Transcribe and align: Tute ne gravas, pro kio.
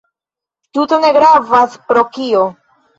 Tute 0.79 0.99
ne 1.05 1.13
gravas, 1.21 1.79
pro 1.87 2.09
kio. 2.19 2.47